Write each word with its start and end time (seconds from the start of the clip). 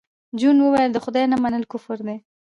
جون 0.39 0.57
وویل 0.61 0.91
د 0.93 0.97
خدای 1.05 1.25
نه 1.31 1.37
منل 1.43 1.63
کفر 1.71 1.97
دی 2.07 2.17